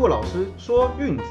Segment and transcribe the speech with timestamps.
[0.00, 1.24] 骆老师说运彩，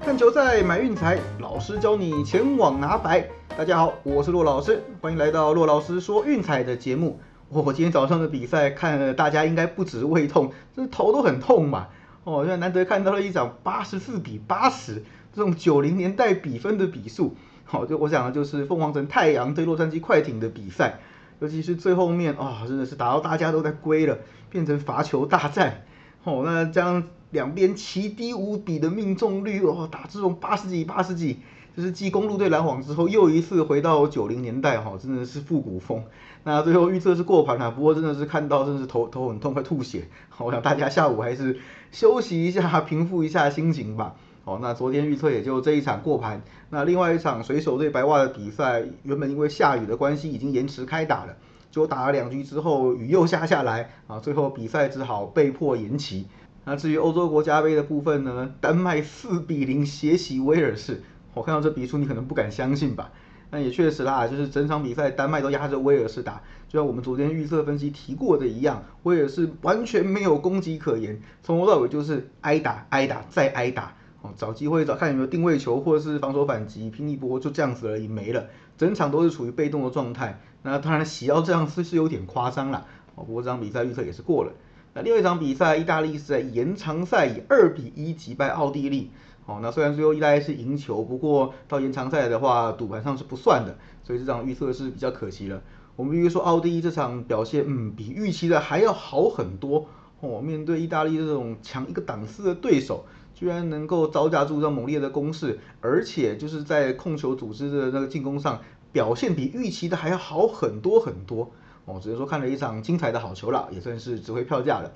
[0.00, 3.28] 看球赛买运彩，老师教你前往拿白。
[3.58, 7.18] 大家好，我是骆老师，欢迎来到骆老师说运彩的节目。
[7.48, 11.88] 我今天早上的比赛看了，大家应该不止胃痛，这头都很痛嘛。
[12.22, 15.02] 哦，现在难得看到了一场八十四比八十
[15.34, 17.34] 这种九零年代比分的比数。
[17.64, 21.00] 好，就我想的就是凤凰城太阳对洛杉矶快艇的比赛。
[21.40, 24.18] 尤其是最后面啊，真的是打到大家都在归了，
[24.50, 25.84] 变成罚球大战。
[26.24, 31.40] 哦，那这样两边奇低无比的命中率哦，打这种八十几、八十几，
[31.76, 36.02] 就是继公路对篮网之后又一次回到九零年代哈，真的是复古风。
[36.44, 40.08] 那最后预测是过盘了，不过真的是看到真的是头头很痛，快吐血。
[40.38, 41.58] 我想大家下午还是
[41.90, 44.14] 休息一下，平复一下心情吧。
[44.44, 51.34] 哦，那昨天预测也就这一场过盘，那另外一场水手对白袜的比赛，原本因为下雨的关系已经延迟开打了，
[51.70, 56.26] 就打了两局之后雨又下下来，啊，最后比赛只好被迫延期。
[56.66, 61.02] 那至于欧洲国家杯的部分呢，丹麦四比零血洗威尔士，
[61.32, 63.12] 我看到这比数你可能不敢相信吧？
[63.50, 73.94] 那也确实啦，就是整场比赛丹麦都压着威尔士打，就像我们昨天预测分析提过的一样，威尔士完全没有攻击可言，从头到尾就是挨打挨打再挨打。
[74.24, 78.46] 哦找机会找看有没有定位球或者是防守反击拼一波就这样子而已没了，
[78.78, 80.40] 整场都是处于被动的状态。
[80.62, 82.86] 那当然喜到这样是是有点夸张啦。
[83.16, 84.52] 哦，不过这场比赛预测也是过了。
[84.94, 89.10] 那另外一场比赛，意大利是在延长赛以二比一击败奥地利。
[89.44, 95.62] 哦，那虽然最后意大利是赢球，不过到延长赛的话赌盘上是不算的，所以这场预测是比较可惜了。
[95.96, 99.86] 我们比如说奥地利这场表现，嗯，比预期的还要好很多。
[100.20, 103.04] 哦，面对意大利这种强一个档次的对手。
[103.34, 108.60] 居然能够招架住这猛烈的攻势，而且就是在控球组织的那个进攻上
[108.92, 111.50] 表现比预期的还要好很多很多
[111.84, 114.92] 哦，只能说看了一场精彩的好球了，也算是值回票价了。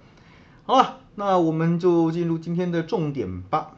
[0.64, 3.72] 好了，那我们就进入今天的重点吧。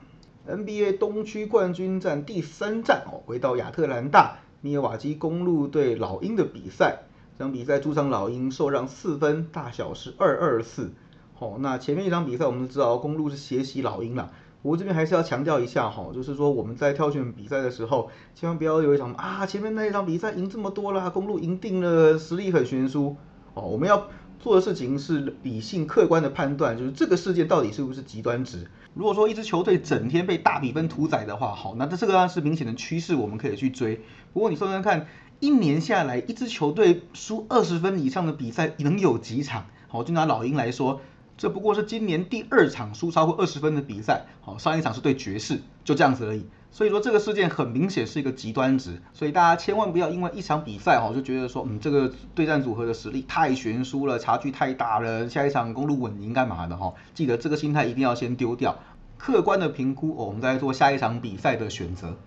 [0.49, 7.03] NBA 东区冠军战第三战哦，回到亚特兰大，密尔瓦基公路对老鹰的比赛。
[7.39, 10.93] 这场比赛主场老鹰受让四分，大小是二二四。
[11.39, 14.31] 哦，那前面一场比赛我们都知道公路是血洗老鹰了。
[14.63, 23.17] 我这边还是要强调一下哈，就是说我们在挑选比赛的时候，千万不要有一场啊，前面那一场比赛赢这么多啦，公路赢定了，实力很悬殊
[23.55, 23.63] 哦。
[23.63, 28.67] 我们要做的事情是理性客观的判断，就是这个事件到底是不是极端值。
[28.93, 34.01] 如果说一支球队整天被大比分屠宰的话，好，那这这个是明显的趋势，我们可以去追。
[34.35, 35.07] 不过你算算看，
[35.39, 39.67] 一年下来，一支球队输二十分以上的比赛能有几场？
[39.89, 41.01] 好，就拿老鹰来说。
[41.41, 46.45] 这不过是今年第二场输超过二十分的比赛，好，上一场是对爵士，就这样子而已。
[46.71, 56.93] 所以说这个事件很明显是一个极端值，所以大家千万不要因为一场比赛哈就觉得说，嗯，这个对战组合的实力太悬殊了，差距太大了，下一场公路稳赢干嘛的哈？
[57.15, 58.79] 记得这个心态一定要先丢掉，
[59.17, 62.19] 客观的评估，我们再做下一场比赛的选择。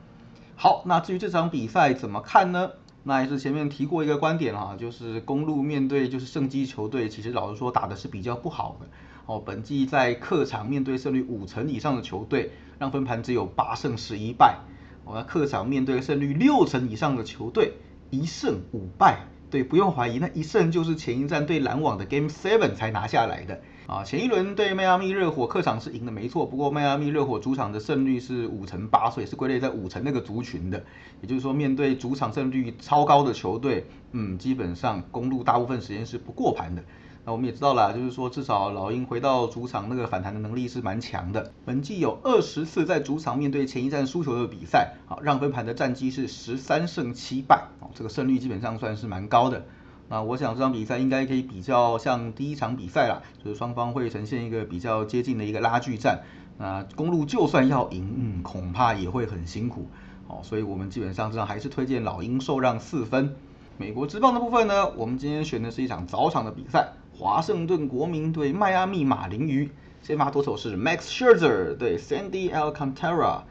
[0.56, 2.72] 好，那至于这场比赛怎么看呢？
[3.04, 8.88] 那也是前面提过一个观点哈，就是公路面对就是胜基球队，其实老实说打的是比较不好的
[9.26, 9.44] 哦。
[9.46, 14.60] 本季在客场面对胜率五成以上的球队，让分盘只有八胜十一败。
[15.04, 17.74] 哦，那客场面对胜率六成以上的球队，
[18.10, 19.26] 一胜五败。
[19.52, 23.62] 对，不用怀疑，那一胜就是前一战对篮网的 Game Seven 才拿下来的。
[23.86, 30.84] 啊，前一轮对迈阿密热火客场是赢的没错，不过迈阿密热火主场的胜率是五成八，所以是归类在五成那个族群的。
[31.22, 36.84] 也就是说，面对主场胜率超高的球队，嗯，基本上公路大部分时间是不过盘的。
[37.26, 41.52] 那我们也知道了，就是说至少老鹰回到主场那个反弹的能力是蛮强的。
[41.66, 49.66] 本季有二十次在主场面对前一战输球的比赛，好让分盘的战绩是十三胜七败，哦，这个胜率基本上算是蛮高的。
[50.10, 56.22] 那我想这场比赛应该可以比较像第一场比赛啦，就是双方会呈现一个比较接近的一个拉锯战。
[56.58, 59.88] 那公路就算要赢，嗯，恐怕也会很辛苦。
[60.28, 63.36] 哦，所以我们基本上这样还是推荐老鹰受让四分。
[63.78, 69.72] 美国之棒的部分呢，我们今天选的是一场早场的比赛，华盛顿国民对迈阿密马林鱼。
[70.04, 73.42] 先发投手是 Max Scherzer 对 Sandy Alcantara。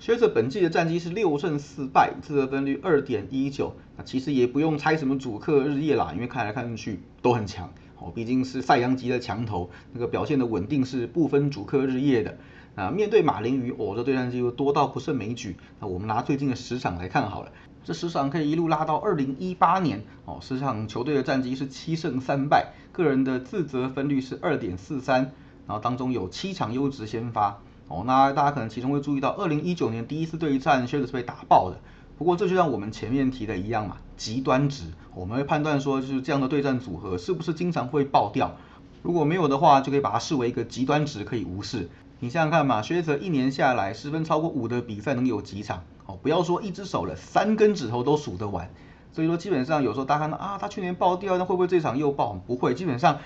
[0.00, 3.74] 靴子本季的战绩是六胜四败，自责分率二点一九。
[3.98, 12.38] 那其实也不用猜什么主客日夜啦，因为看来看去都很强哦，毕竟是赛扬级的强头，那个表现的稳定是不分主客日夜的。
[12.76, 15.54] 啊，面对马林鱼，哦，这对战记录多到不胜枚举。
[15.78, 17.52] 那我们拿最近的十场来看好了，
[17.84, 25.32] 这十场可以一路拉到二零一八年哦，十场球队的战绩是七胜三败，个人的自责分率是二点四三，
[25.66, 27.60] 然后当中有七场优质先发。
[27.90, 31.76] 哦，那大家可能其中会注意到，二零一九年第一次对战，靴子是被打爆的。
[32.16, 38.56] 不过这就像我们前面提的一样嘛，极端值，我们会判断说就是这样的对战组合是不是经常会爆掉。
[39.02, 41.88] 如果没有的话，就可以把它视为一个极端值，可以无视。
[42.20, 45.82] 你想想看嘛，薛泽一年下来失分超过五的比赛能有几场？
[46.06, 48.70] 哦，不要说一只手了，三根指头都数得完。
[49.12, 52.34] 所以说基本上有时候大家看到啊，他去年爆掉，那会不会这场又爆？
[52.46, 53.18] 不会，基本上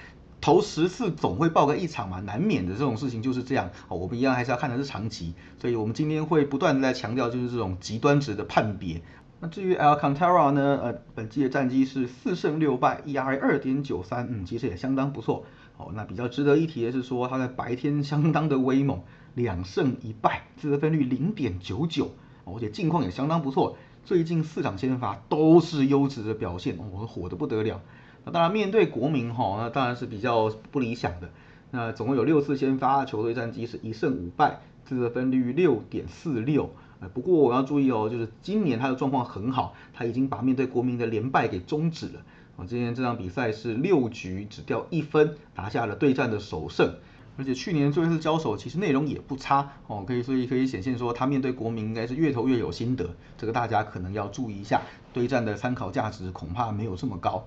[0.45, 3.71] 头十次总会爆个一场嘛，难免的这种事情就是这样。
[3.89, 5.33] 哦，我们一样还是要看的是长期。
[5.59, 9.01] 所以我们今天会不断的在强调就是这种极端值的判别。
[9.41, 10.79] 那至于 Alcantara 呢？
[10.83, 15.47] 呃，本季的战绩是四胜六败，ERA 二点九三，嗯，其实也相当不错。
[15.79, 19.01] 哦，那比较值得一提的是说他在白天相当的威猛，
[19.35, 22.11] 两胜一败，自得分率零点九九，
[22.45, 23.79] 而且近况也相当不错。
[24.05, 27.81] 最近四场先发都是优质的表现，哦，火的不得了。
[28.25, 31.31] 那当然面对国民哈，那当然是比较不理想的。
[31.71, 36.71] 那总共有六次先发，球队战绩是一胜五败，自得分率六点四六。
[37.13, 42.21] 不过我要注意哦，就是今年他的状况很好，他已经把面对国民的连败给终止了。
[42.57, 46.95] 啊，今天这场比赛是六局只掉一分，拿下了对战的首胜。
[47.37, 53.11] 而且去年最后一次交手其实内容也不差哦，可以所以可以显现说他面对国民应该是越投越有心得。
[53.37, 54.81] 这个大家可能要注意一下，
[55.13, 57.45] 对战的参考价值恐怕没有这么高。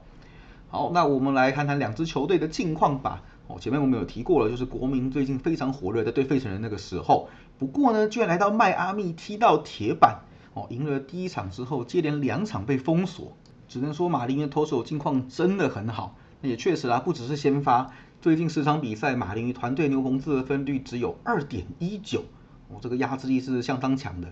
[0.69, 3.23] 好，那我们来谈谈两支球队的近况吧。
[3.47, 7.29] 哦，前面我们有提过了，就是国民最近非常火热，的对费城人那个时候。
[7.57, 10.19] 不过呢，居然来到迈阿密踢到铁板，
[10.53, 13.37] 哦，赢了第一场之后，接连两场被封锁，
[13.69, 16.17] 只能说马林鱼投手近况真的很好。
[16.41, 22.25] 那也确实啊，不只是先发，最近十场比赛，马林鱼团队牛棚自的分率只有二点一九，
[22.67, 24.27] 哦，这个压制力是相当强的。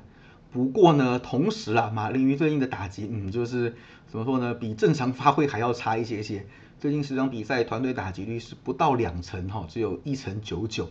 [0.55, 3.75] 不过呢，同时啊，马林鱼最近的打击，嗯，就是
[4.07, 6.45] 怎么说呢，比正常发挥还要差一些些。
[6.79, 10.87] 最近十场比赛，团队打击率是不到两成，哈，只有一成九九。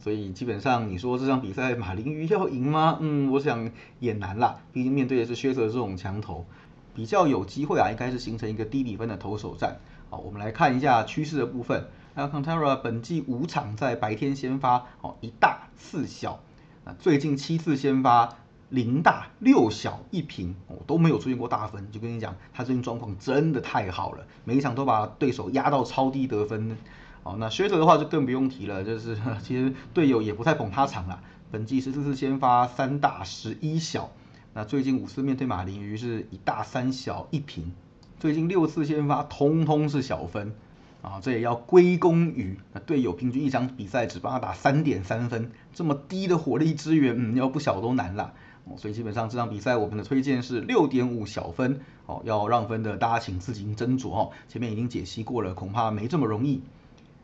[0.00, 2.98] 所以基本上你说这场比赛马林鱼要赢吗？
[3.00, 3.70] 嗯，我想
[4.00, 6.44] 也难啦，毕竟面对的是薛泽这种强投，
[6.92, 9.78] 比较有机会啊，应该是形成一个低比分的投手战。
[10.10, 11.86] 好，我们来看一下趋势的部分。
[12.16, 16.40] 那 c o n t e r a 本季五场在白天先发，哦一大四小，
[16.84, 18.38] 那最近七次先发
[18.74, 26.76] 零大六小一平，哦都没有出现过大分，就跟你讲，他最近状况真的太好了，每一场都把对手压到超低得分。
[27.22, 31.22] 哦，那学者的话就更不用提了，就是 其实队友也不太捧他场了。
[31.52, 34.10] 本季十四次先发三大十一小，
[34.52, 37.72] 那最近五次面对马林鱼是一大三小一平，
[38.18, 40.52] 最近六次先发通通是小分，
[41.00, 48.34] 啊，这也要归功于那队友平均一场比赛只帮他打三点三分，这么低的火力支援，嗯，要不小都难了。
[48.64, 56.62] 哦，所以基本上这场比赛我们的推荐是六点五小分，哦，要让分的大家请自行斟酌哦，前面已经解析过了，恐怕没这么容易。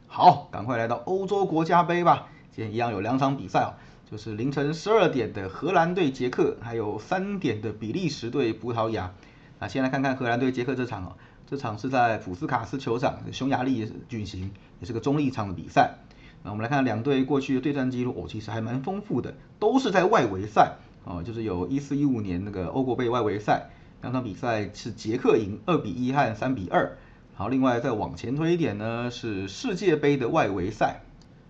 [0.07, 2.27] 好，赶快来到欧洲国家杯吧！
[2.53, 3.79] 今天一样有两场比赛哦，
[4.11, 9.15] 就是凌晨十二点的荷兰对捷克，还有三点的比利时对葡萄牙。
[9.59, 11.17] 那先来看看荷兰对捷克这场哦，
[11.47, 14.51] 这场是在普斯卡斯球场，匈牙利举行，
[14.81, 15.95] 也是个中立场的比赛。
[16.43, 23.71] 那我们来看两队过去的对战记录哦，其实还蛮丰富的，都是在外围赛哦，就是有一四一五年那个欧国杯外围赛，
[24.03, 26.97] 两场比赛是捷克赢二比一和三比二。
[27.35, 31.01] 好，另外再往前推一点呢，是世界杯的外围赛，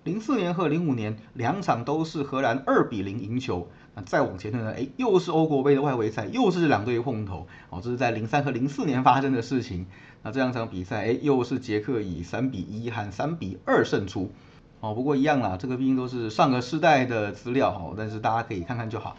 [0.05, 3.69] 零四年和零五年两场都是荷兰二比零赢球。
[3.97, 7.49] 那再往前推呢，哎，又是欧国杯的外围赛，又是两队碰头。
[7.71, 9.87] 哦，这是在零三和零四年发生的事情。
[10.23, 14.31] 那这两场比赛，哎，又是捷克以三比一和三比二胜出。
[14.79, 19.17] 哦，不过一样啦，这个毕竟都是上个世代的资料哈，但是大家可以看看就好。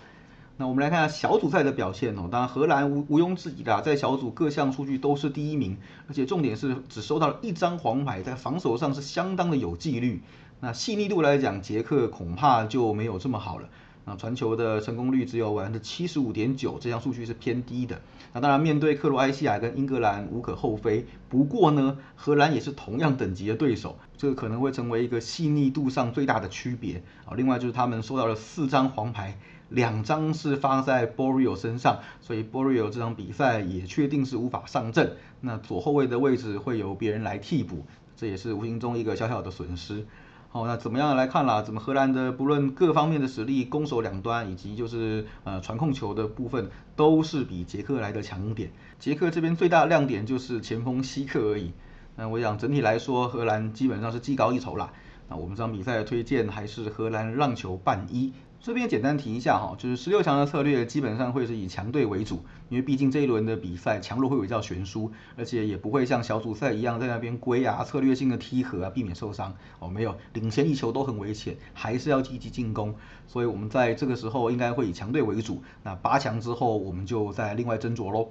[0.57, 5.77] 那我们来看下小组赛的表现哦，当然荷兰无毋庸置疑的，在小组各项数据都是第一名，
[6.07, 10.21] 而且重点是只收到了一张黄牌，在防守上是相当的有纪律。
[10.59, 13.67] 那细腻度来讲，捷克恐怕就没有这么好了。
[14.05, 17.99] 那传球的成功率只有百分之七十五点九，这项数据是偏低的。
[18.33, 27.33] 那当然面对克罗埃西亚跟英格兰无可厚非，不过呢，荷兰也是同样等级的对手，这个可能会成为一个细腻度上最大的区别啊。
[27.35, 29.39] 另外就是他们收到了四张黄牌。
[29.71, 35.15] 两张是发在 Borio 身上，所以 Borio 这场比赛也确定是无法上阵。
[35.39, 37.85] 那左后卫的位置会由别人来替补，
[38.17, 40.05] 这也是无形中一个小小的损失。
[40.49, 41.61] 好，那怎么样来看啦？
[41.61, 48.69] 怎么荷兰的不论各方面的实力，攻守两端以及就是呃传控球的部分，都是比捷克来的强点。
[48.99, 51.71] 捷克这边最大的亮点就是前锋希克而已。
[52.17, 54.91] 那我想整体来说，荷兰基本上是技高一筹啦。
[55.29, 58.33] 那我们这场比赛的推荐还是荷兰让球半一。
[58.63, 72.93] 这边简单提一下哈，就是十六强的策略基本上会是以强队为主，因为毕竟这一轮的比赛强弱会比较悬殊，而且也不会像小组赛一样在那边归啊策略性的踢和啊避免受伤哦，没有领先一球都很危险，还是要积极进攻，
[73.25, 75.63] 所以我们在这个时候应该会以强队为主。
[75.81, 78.29] 那八强之后我们就再另外斟酌喽。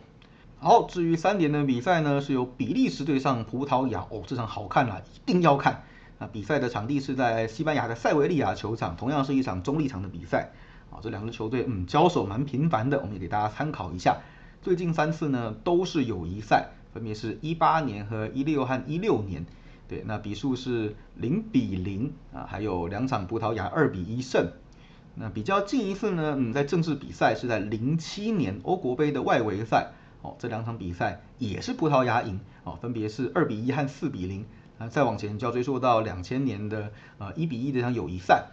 [0.61, 5.83] 好，至于三点的比赛呢，是由比利时对上葡萄牙哦，这场好看啦，一定要看。
[6.21, 10.51] 那比赛的场地是在西班牙的塞维利亚球场，同样是一场中立场的比赛
[10.91, 11.01] 啊。
[11.01, 14.19] 这两支球队嗯交手蛮频繁的，我们也给大家参考一下。
[14.61, 19.47] 最近三次呢都是友谊赛，分别是一八年和一六和一六年。
[19.89, 24.53] 对，那比数是零比零啊，还有两场葡萄牙二比一胜。
[25.15, 34.45] 那比较近一次呢，嗯，在正式比赛是在零七年欧国杯的外围赛哦，这两场比赛也是葡萄牙赢哦，分别是二比一和四比零。
[34.81, 38.47] 那再往前就要追溯到两千年的呃一比一这场友谊赛，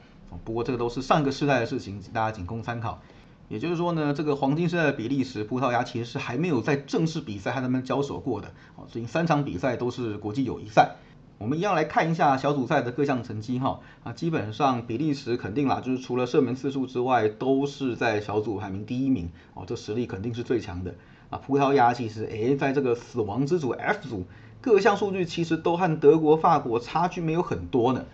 [0.44, 3.02] 不过这个都是上个世代的事情，大家仅供参考。
[3.48, 10.98] 也就是说呢，这个黄金时代的比利时、葡萄牙其实是还没有在正式比赛和他们交手过的，哦，所以三场比赛都是国际友谊赛。
[11.38, 20.94] 我们一样来看一下小组赛的各项成绩哈，啊，基本上比利时肯定啦，就是除了射门次数之外，都是在小组排名第一名，哦，这实力肯定是最强的。
[21.30, 24.26] 啊，葡萄牙其实诶，在这个死亡之组 F 组。
[24.62, 28.06] 各项数据其实都和德国、法国差距没有很多呢，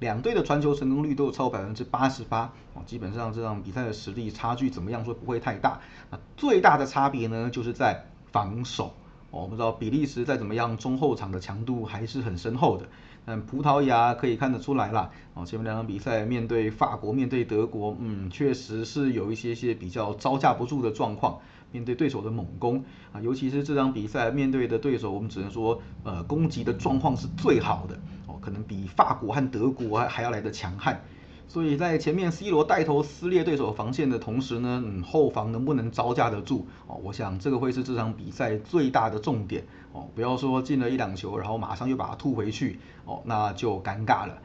[0.00, 5.80] 两队的传球成功率都有超百分之八十八啊，基本上这场比赛的实力差距怎么样说不会太大。
[6.10, 8.92] 那最大的差别呢，就是在防守
[9.30, 9.42] 哦。
[9.42, 12.86] 我们知道比利时再怎么样，中后场的强度还是很深厚的。
[13.26, 21.38] 但葡萄牙可以看得出来啦，哦，前面两场比赛面对法国、面对德国，嗯，确实是有一些些比较招架不住的状况。
[21.74, 31.02] 面对对手的猛攻啊，尤其是这场比赛面对的对手，我们只能说，呃，攻击的状况是最好的哦，可能比法国和德国还还要来的强悍。
[31.48, 37.00] 所以在前面 C 罗带头撕裂对手防线的同时呢，嗯，后防能不能招架得住哦？
[37.02, 40.06] 我想这个会是这场比赛最大的重点哦。
[40.14, 44.38] 不要说进了一两球，然后马上又把它吐回去哦，那就尴尬了。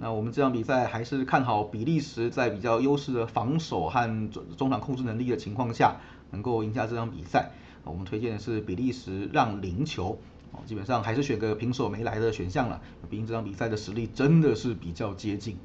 [0.00, 5.96] 那我们这场比赛还是看好比利时在比较优势的防守和中场控制能力的情况下。
[6.30, 7.52] 能够赢下这场比赛，
[7.84, 10.18] 我们推荐的是比利时让零球，
[10.52, 15.56] 哦，基本上还是选个平手没来的选项了，毕竟这场比赛的实力真的是比较接近。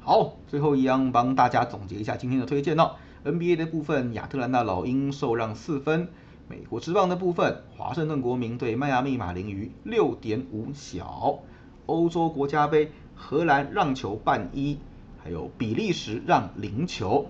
[0.00, 2.92] 好，最后一样帮大家总结一下今天的推荐哦。
[3.22, 6.06] NBA 的部分，亚特兰大老鹰受让四分；
[6.48, 11.40] 美国职棒的部分，华盛顿国民对迈阿密马林鱼六点五小；
[11.84, 14.78] 欧洲国家杯，荷兰让球半一，
[15.22, 17.26] 还有比利时让零球。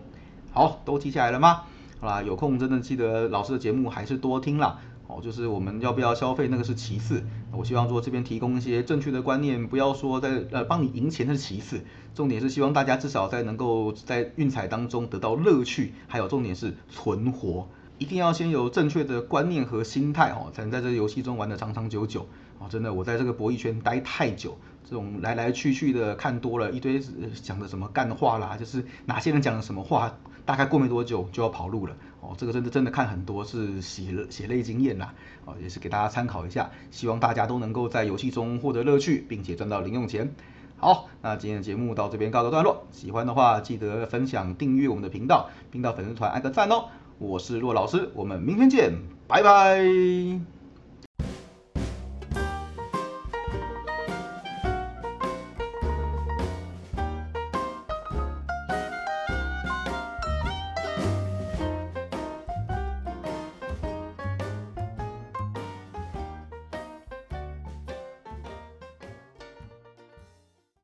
[0.52, 1.62] 好，都记下来了吗？
[1.98, 4.78] 好啦，有空真的记得老师的节目还是多听啦。
[5.08, 11.80] 哦，就是我们要不要消费那个是其次，我希望说这边提供一些正确的观念，不要说在呃帮你赢钱那是其次，
[12.14, 17.66] 重点是希望大家至少在能够在运彩当中得到乐趣，还有重点是存活，
[17.98, 22.26] 一定要先有正确的观念和心态哦，才能在这个游戏中玩的长长久久。
[22.58, 27.00] 哦，真的我在这个博弈圈待太久，这种来来去去的看多了一堆
[27.42, 30.16] 讲的什么干话啦，就是哪些人讲的什么话。
[30.44, 35.12] 大概过没多久就要跑路了哦，这个真的真的看很多是血血泪经验啦，
[35.44, 40.34] 哦，也是给大家参考一下，希望大家都能够在游戏中获得乐趣，并且赚到零用钱。
[40.78, 46.86] 好，那今天的节目到这边告个段落，喜欢的话记得分享订阅我们的频道，并到粉丝团按个赞哦。
[47.18, 48.92] 我是骆老师，我们明天见，
[49.26, 49.82] 拜拜。